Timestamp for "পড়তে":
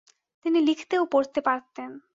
1.05-1.39